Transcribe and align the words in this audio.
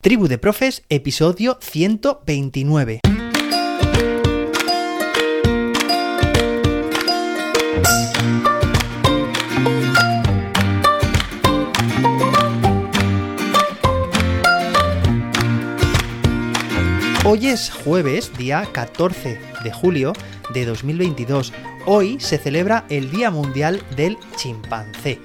Tribu 0.00 0.28
de 0.28 0.38
Profes, 0.38 0.84
episodio 0.90 1.58
129. 1.60 3.00
Hoy 17.24 17.48
es 17.48 17.72
jueves, 17.72 18.30
día 18.38 18.68
14 18.70 19.40
de 19.64 19.72
julio 19.72 20.12
de 20.54 20.64
2022. 20.64 21.52
Hoy 21.86 22.20
se 22.20 22.38
celebra 22.38 22.86
el 22.88 23.10
Día 23.10 23.32
Mundial 23.32 23.82
del 23.96 24.16
Chimpancé. 24.36 25.18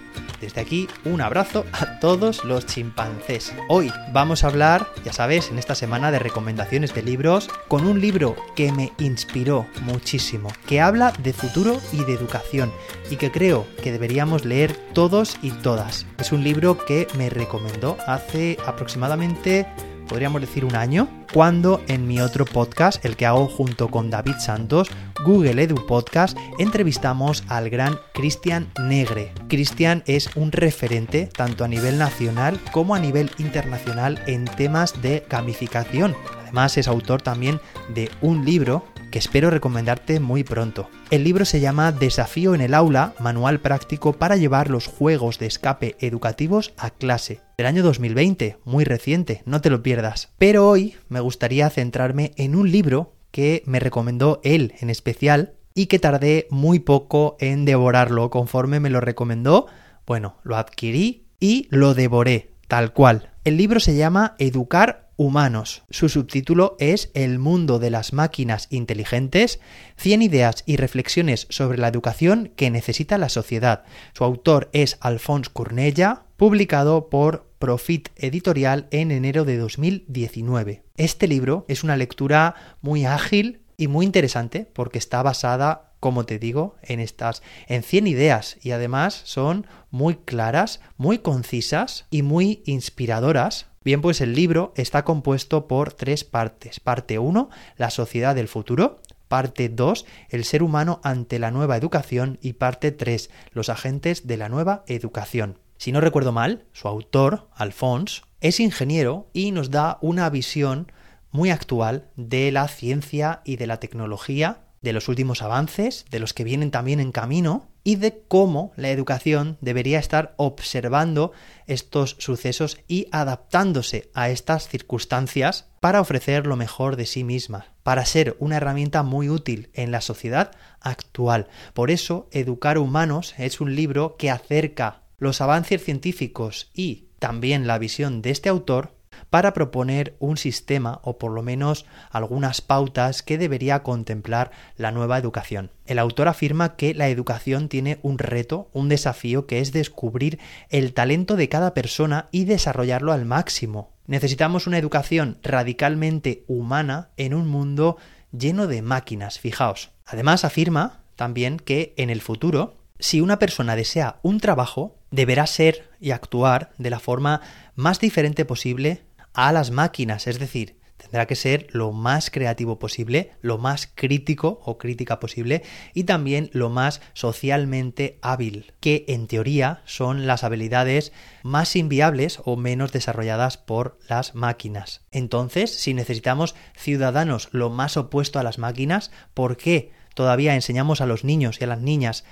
Desde 0.43 0.59
aquí, 0.59 0.89
un 1.05 1.21
abrazo 1.21 1.63
a 1.71 2.01
todos 2.01 2.43
los 2.43 2.65
chimpancés. 2.65 3.53
Hoy 3.69 3.89
vamos 4.11 4.43
a 4.43 4.47
hablar, 4.47 4.89
ya 5.05 5.13
sabes, 5.13 5.49
en 5.49 5.57
esta 5.57 5.73
semana 5.73 6.11
de 6.11 6.19
recomendaciones 6.19 6.93
de 6.93 7.01
libros, 7.01 7.49
con 7.69 7.87
un 7.87 8.01
libro 8.01 8.35
que 8.53 8.73
me 8.73 8.91
inspiró 8.99 9.65
muchísimo, 9.83 10.49
que 10.67 10.81
habla 10.81 11.13
de 11.19 11.31
futuro 11.31 11.79
y 11.93 12.03
de 12.03 12.11
educación, 12.11 12.73
y 13.09 13.15
que 13.15 13.31
creo 13.31 13.65
que 13.81 13.93
deberíamos 13.93 14.43
leer 14.43 14.75
todos 14.93 15.37
y 15.41 15.51
todas. 15.51 16.05
Es 16.17 16.33
un 16.33 16.43
libro 16.43 16.77
que 16.77 17.07
me 17.17 17.29
recomendó 17.29 17.95
hace 18.05 18.57
aproximadamente 18.65 19.65
podríamos 20.13 20.41
decir 20.41 20.65
un 20.65 20.75
año, 20.75 21.07
cuando 21.33 21.81
en 21.87 22.07
mi 22.07 22.21
otro 22.21 22.45
podcast, 22.45 23.03
el 23.03 23.15
que 23.15 23.25
hago 23.25 23.47
junto 23.47 23.89
con 23.89 24.09
David 24.09 24.35
Santos, 24.39 24.89
Google 25.23 25.63
Edu 25.63 25.85
Podcast, 25.87 26.37
entrevistamos 26.59 27.43
al 27.47 27.69
gran 27.69 27.97
Cristian 28.13 28.71
Negre. 28.79 29.31
Cristian 29.47 30.03
es 30.05 30.35
un 30.35 30.51
referente 30.51 31.27
tanto 31.27 31.63
a 31.63 31.67
nivel 31.67 31.97
nacional 31.97 32.59
como 32.71 32.93
a 32.93 32.99
nivel 32.99 33.31
internacional 33.37 34.21
en 34.27 34.45
temas 34.45 35.01
de 35.01 35.25
gamificación. 35.29 36.15
Además 36.43 36.77
es 36.77 36.87
autor 36.87 37.21
también 37.21 37.59
de 37.95 38.11
un 38.21 38.45
libro 38.45 38.85
que 39.13 39.19
espero 39.19 39.49
recomendarte 39.49 40.19
muy 40.19 40.43
pronto. 40.43 40.89
El 41.11 41.23
libro 41.23 41.45
se 41.45 41.59
llama 41.59 41.91
Desafío 41.91 42.55
en 42.55 42.61
el 42.61 42.73
aula, 42.73 43.13
manual 43.19 43.59
práctico 43.59 44.13
para 44.13 44.37
llevar 44.37 44.71
los 44.71 44.87
juegos 44.87 45.37
de 45.37 45.45
escape 45.45 45.95
educativos 45.99 46.73
a 46.77 46.89
clase. 46.89 47.41
Del 47.57 47.67
año 47.67 47.83
2020, 47.83 48.57
muy 48.65 48.83
reciente, 48.83 49.43
no 49.45 49.61
te 49.61 49.69
lo 49.69 49.83
pierdas. 49.83 50.33
Pero 50.39 50.67
hoy 50.67 50.95
me 51.09 51.19
gustaría 51.19 51.69
centrarme 51.69 52.31
en 52.37 52.55
un 52.55 52.71
libro 52.71 53.12
que 53.33 53.63
me 53.65 53.79
recomendó 53.79 54.39
él 54.43 54.75
en 54.79 54.91
especial 54.91 55.55
y 55.73 55.87
que 55.87 55.97
tardé 55.97 56.45
muy 56.51 56.77
poco 56.77 57.35
en 57.39 57.65
devorarlo 57.65 58.29
conforme 58.29 58.79
me 58.79 58.91
lo 58.91 59.01
recomendó. 59.01 59.65
Bueno, 60.05 60.35
lo 60.43 60.55
adquirí 60.55 61.25
y 61.39 61.67
lo 61.71 61.95
devoré, 61.95 62.51
tal 62.67 62.93
cual. 62.93 63.31
El 63.43 63.57
libro 63.57 63.79
se 63.79 63.95
llama 63.95 64.35
Educar 64.37 65.02
humanos. 65.17 65.83
Su 65.89 66.09
subtítulo 66.09 66.75
es 66.79 67.11
El 67.13 67.39
mundo 67.39 67.79
de 67.79 67.89
las 67.89 68.13
máquinas 68.13 68.67
inteligentes, 68.69 69.59
100 69.97 70.21
ideas 70.21 70.63
y 70.65 70.77
reflexiones 70.77 71.47
sobre 71.49 71.77
la 71.77 71.87
educación 71.87 72.51
que 72.55 72.69
necesita 72.71 73.17
la 73.17 73.29
sociedad. 73.29 73.83
Su 74.13 74.23
autor 74.23 74.69
es 74.73 74.97
Alphonse 75.01 75.49
Cornella, 75.51 76.23
publicado 76.37 77.09
por 77.09 77.47
Profit 77.59 78.09
Editorial 78.15 78.87
en 78.91 79.11
enero 79.11 79.45
de 79.45 79.57
2019. 79.57 80.83
Este 80.97 81.27
libro 81.27 81.65
es 81.67 81.83
una 81.83 81.97
lectura 81.97 82.55
muy 82.81 83.05
ágil 83.05 83.61
y 83.77 83.87
muy 83.87 84.05
interesante 84.05 84.69
porque 84.73 84.97
está 84.97 85.23
basada 85.23 85.93
como 86.03 86.25
te 86.25 86.37
digo, 86.37 86.75
en 86.81 86.99
estas 86.99 87.41
en 87.69 87.81
100 87.81 88.07
ideas 88.07 88.57
y 88.61 88.71
además 88.71 89.21
son 89.23 89.65
muy 89.89 90.15
claras, 90.15 90.81
muy 90.97 91.19
concisas 91.19 92.07
y 92.11 92.23
muy 92.23 92.61
inspiradoras 92.65 93.67
Bien, 93.83 94.01
pues 94.01 94.21
el 94.21 94.33
libro 94.33 94.73
está 94.75 95.03
compuesto 95.03 95.67
por 95.67 95.93
tres 95.93 96.23
partes. 96.23 96.79
Parte 96.79 97.19
1, 97.19 97.49
la 97.77 97.89
sociedad 97.89 98.33
del 98.35 98.47
futuro. 98.47 99.01
Parte 99.27 99.67
2, 99.67 100.05
el 100.29 100.45
ser 100.45 100.63
humano 100.63 101.01
ante 101.03 101.39
la 101.39 101.51
nueva 101.51 101.75
educación. 101.75 102.37
Y 102.41 102.53
parte 102.53 102.91
3, 102.91 103.29
los 103.51 103.69
agentes 103.69 104.25
de 104.25 104.37
la 104.37 104.47
nueva 104.47 104.83
educación. 104.87 105.59
Si 105.77 105.91
no 105.91 105.99
recuerdo 105.99 106.31
mal, 106.31 106.65
su 106.71 106.87
autor, 106.87 107.49
Alphonse, 107.55 108.21
es 108.39 108.59
ingeniero 108.59 109.27
y 109.33 109.51
nos 109.51 109.69
da 109.69 109.97
una 110.01 110.29
visión 110.29 110.91
muy 111.31 111.49
actual 111.49 112.07
de 112.15 112.51
la 112.51 112.67
ciencia 112.69 113.41
y 113.43 113.57
de 113.57 113.67
la 113.67 113.81
tecnología, 113.81 114.61
de 114.83 114.93
los 114.93 115.07
últimos 115.07 115.41
avances, 115.41 116.05
de 116.11 116.19
los 116.19 116.33
que 116.33 116.43
vienen 116.43 116.69
también 116.69 116.99
en 116.99 117.11
camino 117.11 117.69
y 117.83 117.95
de 117.95 118.21
cómo 118.27 118.71
la 118.75 118.89
educación 118.91 119.57
debería 119.61 119.97
estar 119.97 120.35
observando 120.37 121.31
estos 121.65 122.15
sucesos 122.19 122.77
y 122.87 123.07
adaptándose 123.11 124.11
a 124.13 124.29
estas 124.29 124.67
circunstancias 124.67 125.67
para 125.79 125.99
ofrecer 125.99 126.45
lo 126.45 126.55
mejor 126.55 126.95
de 126.95 127.05
sí 127.05 127.23
misma, 127.23 127.73
para 127.83 128.05
ser 128.05 128.35
una 128.39 128.57
herramienta 128.57 129.03
muy 129.03 129.29
útil 129.29 129.69
en 129.73 129.91
la 129.91 130.01
sociedad 130.01 130.51
actual. 130.79 131.47
Por 131.73 131.89
eso, 131.89 132.27
Educar 132.31 132.77
Humanos 132.77 133.33
es 133.37 133.59
un 133.59 133.75
libro 133.75 134.15
que 134.17 134.29
acerca 134.29 135.01
los 135.17 135.41
avances 135.41 135.83
científicos 135.83 136.69
y 136.73 137.07
también 137.19 137.67
la 137.67 137.79
visión 137.79 138.21
de 138.21 138.31
este 138.31 138.49
autor 138.49 138.95
para 139.33 139.55
proponer 139.55 140.15
un 140.19 140.37
sistema 140.37 140.99
o 141.01 141.17
por 141.17 141.31
lo 141.31 141.41
menos 141.41 141.87
algunas 142.11 142.61
pautas 142.61 143.23
que 143.23 143.39
debería 143.39 143.81
contemplar 143.81 144.51
la 144.77 144.91
nueva 144.91 145.17
educación. 145.17 145.71
El 145.87 145.97
autor 145.97 146.27
afirma 146.27 146.75
que 146.75 146.93
la 146.93 147.09
educación 147.09 147.67
tiene 147.67 147.97
un 148.03 148.19
reto, 148.19 148.69
un 148.73 148.89
desafío 148.89 149.47
que 149.47 149.59
es 149.59 149.71
descubrir 149.71 150.37
el 150.69 150.93
talento 150.93 151.35
de 151.35 151.49
cada 151.49 151.73
persona 151.73 152.27
y 152.29 152.45
desarrollarlo 152.45 153.11
al 153.11 153.25
máximo. 153.25 153.89
Necesitamos 154.05 154.67
una 154.67 154.77
educación 154.77 155.39
radicalmente 155.41 156.43
humana 156.47 157.09
en 157.17 157.33
un 157.33 157.47
mundo 157.47 157.97
lleno 158.31 158.67
de 158.67 158.83
máquinas, 158.83 159.39
fijaos. 159.39 159.89
Además 160.05 160.45
afirma 160.45 161.01
también 161.15 161.57
que 161.57 161.95
en 161.97 162.11
el 162.11 162.21
futuro, 162.21 162.75
si 162.99 163.19
una 163.19 163.39
persona 163.39 163.75
desea 163.75 164.19
un 164.21 164.39
trabajo, 164.39 164.95
deberá 165.09 165.47
ser 165.47 165.89
y 165.99 166.11
actuar 166.11 166.69
de 166.77 166.91
la 166.91 166.99
forma 166.99 167.41
más 167.75 167.99
diferente 167.99 168.45
posible 168.45 169.01
a 169.33 169.51
las 169.51 169.71
máquinas, 169.71 170.27
es 170.27 170.39
decir, 170.39 170.77
tendrá 170.97 171.27
que 171.27 171.35
ser 171.35 171.67
lo 171.71 171.91
más 171.91 172.29
creativo 172.29 172.79
posible, 172.79 173.33
lo 173.41 173.57
más 173.57 173.91
crítico 173.93 174.61
o 174.63 174.77
crítica 174.77 175.19
posible 175.19 175.63
y 175.93 176.05
también 176.05 176.49
lo 176.53 176.69
más 176.69 177.01
socialmente 177.13 178.17
hábil, 178.21 178.73
que 178.79 179.05
en 179.07 179.27
teoría 179.27 179.81
son 179.85 180.27
las 180.27 180.43
habilidades 180.43 181.11
más 181.43 181.75
inviables 181.75 182.39
o 182.45 182.55
menos 182.55 182.91
desarrolladas 182.91 183.57
por 183.57 183.99
las 184.07 184.33
máquinas. 184.33 185.01
Entonces, 185.11 185.75
si 185.75 185.93
necesitamos 185.93 186.55
ciudadanos 186.75 187.49
lo 187.51 187.69
más 187.69 187.97
opuesto 187.97 188.39
a 188.39 188.43
las 188.43 188.57
máquinas, 188.57 189.11
¿por 189.33 189.57
qué 189.57 189.91
todavía 190.15 190.55
enseñamos 190.55 191.01
a 191.01 191.05
los 191.05 191.23
niños 191.23 191.59
y 191.59 191.63
a 191.63 191.67
las 191.67 191.81
niñas 191.81 192.23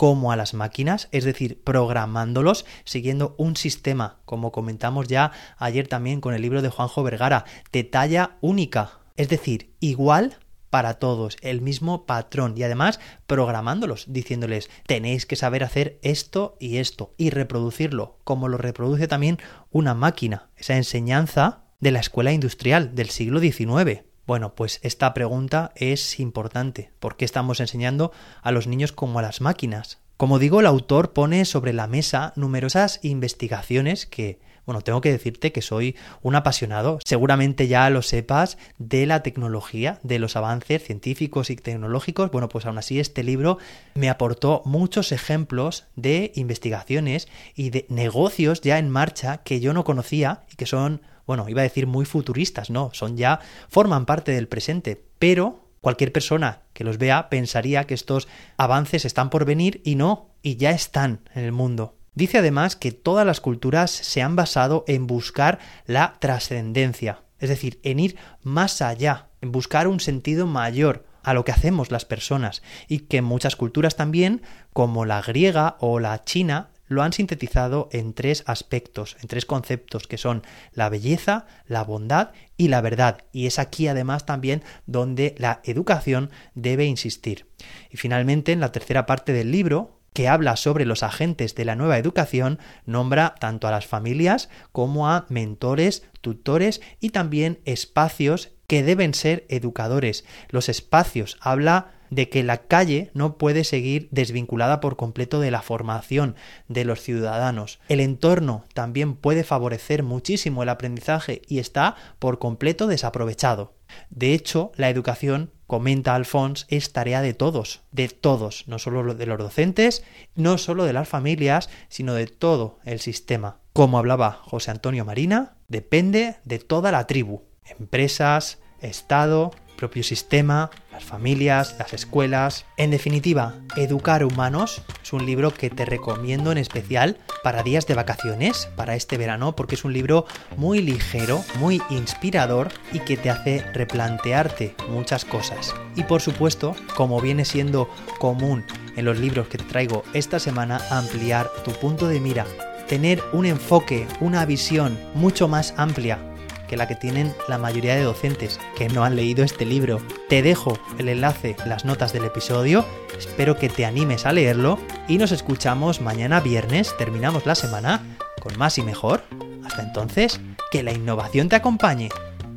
como 0.00 0.32
a 0.32 0.36
las 0.36 0.54
máquinas, 0.54 1.08
es 1.12 1.24
decir, 1.24 1.62
programándolos 1.62 2.64
siguiendo 2.84 3.34
un 3.36 3.54
sistema, 3.54 4.20
como 4.24 4.50
comentamos 4.50 5.08
ya 5.08 5.30
ayer 5.58 5.88
también 5.88 6.22
con 6.22 6.32
el 6.32 6.40
libro 6.40 6.62
de 6.62 6.70
Juanjo 6.70 7.02
Vergara, 7.02 7.44
de 7.70 7.84
talla 7.84 8.38
única, 8.40 8.92
es 9.16 9.28
decir, 9.28 9.74
igual 9.78 10.38
para 10.70 10.94
todos, 10.94 11.36
el 11.42 11.60
mismo 11.60 12.06
patrón 12.06 12.54
y 12.56 12.62
además 12.62 12.98
programándolos, 13.26 14.06
diciéndoles 14.08 14.70
tenéis 14.86 15.26
que 15.26 15.36
saber 15.36 15.62
hacer 15.62 15.98
esto 16.00 16.56
y 16.58 16.78
esto 16.78 17.12
y 17.18 17.28
reproducirlo, 17.28 18.20
como 18.24 18.48
lo 18.48 18.56
reproduce 18.56 19.06
también 19.06 19.36
una 19.70 19.92
máquina, 19.92 20.48
esa 20.56 20.78
enseñanza 20.78 21.64
de 21.78 21.90
la 21.90 22.00
escuela 22.00 22.32
industrial 22.32 22.94
del 22.94 23.10
siglo 23.10 23.38
XIX. 23.38 24.04
Bueno, 24.30 24.54
pues 24.54 24.78
esta 24.84 25.12
pregunta 25.12 25.72
es 25.74 26.20
importante. 26.20 26.92
¿Por 27.00 27.16
qué 27.16 27.24
estamos 27.24 27.58
enseñando 27.58 28.12
a 28.42 28.52
los 28.52 28.68
niños 28.68 28.92
como 28.92 29.18
a 29.18 29.22
las 29.22 29.40
máquinas? 29.40 29.98
Como 30.16 30.38
digo, 30.38 30.60
el 30.60 30.66
autor 30.66 31.12
pone 31.12 31.44
sobre 31.44 31.72
la 31.72 31.88
mesa 31.88 32.32
numerosas 32.36 33.00
investigaciones 33.02 34.06
que, 34.06 34.38
bueno, 34.66 34.82
tengo 34.82 35.00
que 35.00 35.12
decirte 35.12 35.52
que 35.52 35.62
soy 35.62 35.96
un 36.22 36.34
apasionado, 36.36 36.98
seguramente 37.04 37.68
ya 37.68 37.88
lo 37.90 38.02
sepas, 38.02 38.58
de 38.78 39.06
la 39.06 39.22
tecnología, 39.22 39.98
de 40.02 40.18
los 40.18 40.36
avances 40.36 40.82
científicos 40.84 41.50
y 41.50 41.56
tecnológicos. 41.56 42.30
Bueno, 42.30 42.48
pues 42.48 42.66
aún 42.66 42.78
así 42.78 43.00
este 43.00 43.22
libro 43.22 43.58
me 43.94 44.10
aportó 44.10 44.62
muchos 44.64 45.12
ejemplos 45.12 45.86
de 45.96 46.32
investigaciones 46.34 47.28
y 47.54 47.70
de 47.70 47.86
negocios 47.88 48.60
ya 48.60 48.78
en 48.78 48.90
marcha 48.90 49.38
que 49.38 49.60
yo 49.60 49.72
no 49.72 49.84
conocía 49.84 50.44
y 50.52 50.56
que 50.56 50.66
son 50.66 51.02
bueno, 51.26 51.48
iba 51.48 51.60
a 51.60 51.62
decir 51.62 51.86
muy 51.86 52.06
futuristas, 52.06 52.70
no, 52.70 52.90
son 52.92 53.16
ya, 53.16 53.38
forman 53.68 54.04
parte 54.04 54.32
del 54.32 54.48
presente, 54.48 55.00
pero 55.20 55.70
cualquier 55.80 56.10
persona 56.10 56.62
que 56.72 56.82
los 56.82 56.98
vea 56.98 57.28
pensaría 57.28 57.84
que 57.84 57.94
estos 57.94 58.26
avances 58.56 59.04
están 59.04 59.30
por 59.30 59.44
venir 59.44 59.80
y 59.84 59.94
no, 59.94 60.30
y 60.42 60.56
ya 60.56 60.72
están 60.72 61.20
en 61.34 61.44
el 61.44 61.52
mundo. 61.52 61.99
Dice 62.20 62.36
además 62.36 62.76
que 62.76 62.92
todas 62.92 63.24
las 63.24 63.40
culturas 63.40 63.90
se 63.90 64.20
han 64.20 64.36
basado 64.36 64.84
en 64.86 65.06
buscar 65.06 65.58
la 65.86 66.18
trascendencia, 66.18 67.22
es 67.38 67.48
decir, 67.48 67.80
en 67.82 67.98
ir 67.98 68.16
más 68.42 68.82
allá, 68.82 69.28
en 69.40 69.52
buscar 69.52 69.88
un 69.88 70.00
sentido 70.00 70.46
mayor 70.46 71.06
a 71.22 71.32
lo 71.32 71.46
que 71.46 71.52
hacemos 71.52 71.90
las 71.90 72.04
personas, 72.04 72.60
y 72.88 72.98
que 72.98 73.22
muchas 73.22 73.56
culturas 73.56 73.96
también, 73.96 74.42
como 74.74 75.06
la 75.06 75.22
griega 75.22 75.78
o 75.80 75.98
la 75.98 76.22
china, 76.22 76.68
lo 76.88 77.02
han 77.02 77.14
sintetizado 77.14 77.88
en 77.90 78.12
tres 78.12 78.44
aspectos, 78.46 79.16
en 79.22 79.28
tres 79.28 79.46
conceptos, 79.46 80.06
que 80.06 80.18
son 80.18 80.42
la 80.74 80.90
belleza, 80.90 81.46
la 81.66 81.84
bondad 81.84 82.32
y 82.58 82.68
la 82.68 82.82
verdad. 82.82 83.24
Y 83.32 83.46
es 83.46 83.58
aquí 83.58 83.88
además 83.88 84.26
también 84.26 84.62
donde 84.84 85.34
la 85.38 85.62
educación 85.64 86.28
debe 86.54 86.84
insistir. 86.84 87.46
Y 87.88 87.96
finalmente, 87.96 88.52
en 88.52 88.60
la 88.60 88.72
tercera 88.72 89.06
parte 89.06 89.32
del 89.32 89.50
libro, 89.50 89.99
que 90.12 90.28
habla 90.28 90.56
sobre 90.56 90.84
los 90.84 91.02
agentes 91.02 91.54
de 91.54 91.64
la 91.64 91.76
nueva 91.76 91.98
educación, 91.98 92.58
nombra 92.84 93.34
tanto 93.38 93.68
a 93.68 93.70
las 93.70 93.86
familias 93.86 94.48
como 94.72 95.08
a 95.08 95.26
mentores, 95.28 96.04
tutores 96.20 96.80
y 97.00 97.10
también 97.10 97.60
espacios 97.64 98.52
que 98.66 98.82
deben 98.82 99.14
ser 99.14 99.46
educadores. 99.48 100.24
Los 100.48 100.68
espacios 100.68 101.38
habla 101.40 101.92
de 102.10 102.28
que 102.28 102.42
la 102.42 102.58
calle 102.58 103.10
no 103.14 103.38
puede 103.38 103.64
seguir 103.64 104.08
desvinculada 104.10 104.80
por 104.80 104.96
completo 104.96 105.40
de 105.40 105.50
la 105.50 105.62
formación 105.62 106.36
de 106.68 106.84
los 106.84 107.00
ciudadanos. 107.00 107.80
El 107.88 108.00
entorno 108.00 108.64
también 108.74 109.14
puede 109.14 109.44
favorecer 109.44 110.02
muchísimo 110.02 110.62
el 110.62 110.68
aprendizaje 110.68 111.42
y 111.48 111.58
está 111.58 111.96
por 112.18 112.38
completo 112.38 112.86
desaprovechado. 112.86 113.74
De 114.10 114.34
hecho, 114.34 114.72
la 114.76 114.88
educación, 114.88 115.50
comenta 115.66 116.14
Alphonse, 116.14 116.66
es 116.68 116.92
tarea 116.92 117.22
de 117.22 117.34
todos, 117.34 117.82
de 117.92 118.08
todos, 118.08 118.64
no 118.66 118.78
solo 118.78 119.14
de 119.14 119.26
los 119.26 119.38
docentes, 119.38 120.04
no 120.34 120.58
solo 120.58 120.84
de 120.84 120.92
las 120.92 121.08
familias, 121.08 121.70
sino 121.88 122.14
de 122.14 122.26
todo 122.26 122.78
el 122.84 123.00
sistema. 123.00 123.58
Como 123.72 123.98
hablaba 123.98 124.40
José 124.42 124.72
Antonio 124.72 125.04
Marina, 125.04 125.56
depende 125.68 126.36
de 126.44 126.58
toda 126.58 126.90
la 126.92 127.06
tribu, 127.06 127.42
empresas, 127.78 128.58
Estado, 128.80 129.50
propio 129.76 130.02
sistema, 130.02 130.70
las 131.00 131.08
familias, 131.08 131.74
las 131.78 131.92
escuelas. 131.94 132.66
En 132.76 132.90
definitiva, 132.90 133.54
Educar 133.76 134.24
Humanos 134.24 134.82
es 135.02 135.12
un 135.12 135.24
libro 135.24 135.52
que 135.52 135.70
te 135.70 135.84
recomiendo 135.84 136.52
en 136.52 136.58
especial 136.58 137.16
para 137.42 137.62
días 137.62 137.86
de 137.86 137.94
vacaciones, 137.94 138.68
para 138.76 138.94
este 138.94 139.16
verano, 139.16 139.56
porque 139.56 139.74
es 139.76 139.84
un 139.84 139.92
libro 139.92 140.26
muy 140.56 140.82
ligero, 140.82 141.42
muy 141.58 141.80
inspirador 141.90 142.68
y 142.92 143.00
que 143.00 143.16
te 143.16 143.30
hace 143.30 143.64
replantearte 143.72 144.74
muchas 144.90 145.24
cosas. 145.24 145.74
Y 145.96 146.04
por 146.04 146.20
supuesto, 146.20 146.76
como 146.96 147.20
viene 147.20 147.44
siendo 147.44 147.88
común 148.18 148.64
en 148.96 149.04
los 149.06 149.18
libros 149.18 149.48
que 149.48 149.58
te 149.58 149.64
traigo 149.64 150.04
esta 150.12 150.38
semana, 150.38 150.80
ampliar 150.90 151.50
tu 151.64 151.72
punto 151.72 152.08
de 152.08 152.20
mira, 152.20 152.46
tener 152.88 153.22
un 153.32 153.46
enfoque, 153.46 154.06
una 154.20 154.44
visión 154.44 154.98
mucho 155.14 155.48
más 155.48 155.72
amplia 155.78 156.29
que 156.70 156.76
la 156.76 156.86
que 156.86 156.94
tienen 156.94 157.34
la 157.48 157.58
mayoría 157.58 157.96
de 157.96 158.04
docentes 158.04 158.60
que 158.76 158.88
no 158.88 159.02
han 159.02 159.16
leído 159.16 159.42
este 159.42 159.66
libro. 159.66 160.00
Te 160.28 160.40
dejo 160.40 160.78
el 160.98 161.08
enlace, 161.08 161.56
las 161.66 161.84
notas 161.84 162.12
del 162.12 162.24
episodio, 162.24 162.86
espero 163.18 163.56
que 163.56 163.68
te 163.68 163.84
animes 163.84 164.24
a 164.24 164.32
leerlo 164.32 164.78
y 165.08 165.18
nos 165.18 165.32
escuchamos 165.32 166.00
mañana 166.00 166.38
viernes, 166.38 166.96
terminamos 166.96 167.44
la 167.44 167.56
semana 167.56 168.04
con 168.40 168.56
más 168.56 168.78
y 168.78 168.82
mejor. 168.82 169.24
Hasta 169.66 169.82
entonces, 169.82 170.40
que 170.70 170.84
la 170.84 170.92
innovación 170.92 171.48
te 171.48 171.56
acompañe. 171.56 172.08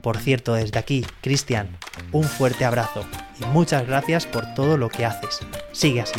Por 0.03 0.17
cierto, 0.17 0.53
desde 0.53 0.77
aquí, 0.77 1.03
Cristian, 1.21 1.75
un 2.11 2.25
fuerte 2.25 2.65
abrazo 2.65 3.03
y 3.41 3.45
muchas 3.45 3.87
gracias 3.87 4.27
por 4.27 4.53
todo 4.53 4.77
lo 4.77 4.89
que 4.89 5.05
haces. 5.05 5.39
Sigue 5.71 6.01
así. 6.01 6.13